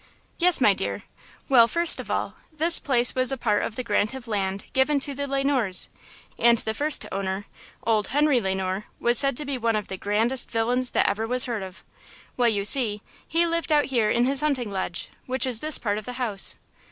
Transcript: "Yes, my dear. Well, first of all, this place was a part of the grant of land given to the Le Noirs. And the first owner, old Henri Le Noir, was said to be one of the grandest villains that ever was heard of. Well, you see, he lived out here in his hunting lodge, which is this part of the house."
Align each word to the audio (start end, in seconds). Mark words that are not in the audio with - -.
"Yes, 0.39 0.59
my 0.59 0.73
dear. 0.73 1.03
Well, 1.47 1.67
first 1.67 1.99
of 1.99 2.09
all, 2.09 2.33
this 2.51 2.79
place 2.79 3.13
was 3.13 3.31
a 3.31 3.37
part 3.37 3.61
of 3.61 3.75
the 3.75 3.83
grant 3.83 4.15
of 4.15 4.27
land 4.27 4.65
given 4.73 4.99
to 5.01 5.13
the 5.13 5.27
Le 5.27 5.43
Noirs. 5.43 5.89
And 6.39 6.57
the 6.57 6.73
first 6.73 7.05
owner, 7.11 7.45
old 7.83 8.07
Henri 8.07 8.41
Le 8.41 8.55
Noir, 8.55 8.85
was 8.99 9.19
said 9.19 9.37
to 9.37 9.45
be 9.45 9.59
one 9.59 9.75
of 9.75 9.89
the 9.89 9.97
grandest 9.97 10.49
villains 10.49 10.89
that 10.93 11.07
ever 11.07 11.27
was 11.27 11.45
heard 11.45 11.61
of. 11.61 11.83
Well, 12.35 12.49
you 12.49 12.65
see, 12.65 13.03
he 13.27 13.45
lived 13.45 13.71
out 13.71 13.85
here 13.85 14.09
in 14.09 14.25
his 14.25 14.41
hunting 14.41 14.71
lodge, 14.71 15.11
which 15.27 15.45
is 15.45 15.59
this 15.59 15.77
part 15.77 15.99
of 15.99 16.05
the 16.05 16.13
house." 16.13 16.55